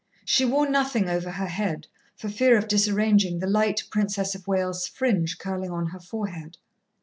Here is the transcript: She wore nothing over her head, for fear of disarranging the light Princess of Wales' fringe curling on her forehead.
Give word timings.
She 0.25 0.45
wore 0.45 0.67
nothing 0.67 1.07
over 1.07 1.29
her 1.29 1.45
head, 1.45 1.85
for 2.17 2.27
fear 2.27 2.57
of 2.57 2.67
disarranging 2.67 3.37
the 3.37 3.45
light 3.45 3.83
Princess 3.91 4.33
of 4.33 4.47
Wales' 4.47 4.87
fringe 4.87 5.37
curling 5.37 5.69
on 5.69 5.89
her 5.89 5.99
forehead. 5.99 6.57